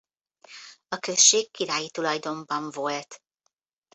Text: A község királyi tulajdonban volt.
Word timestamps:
A 0.87 0.97
község 0.97 1.51
királyi 1.51 1.89
tulajdonban 1.89 2.71
volt. 2.71 3.21